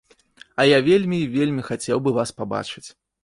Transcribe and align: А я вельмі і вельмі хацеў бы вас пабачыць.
А 0.61 0.63
я 0.69 0.79
вельмі 0.87 1.19
і 1.25 1.27
вельмі 1.35 1.67
хацеў 1.69 1.97
бы 2.07 2.17
вас 2.17 2.29
пабачыць. 2.39 2.85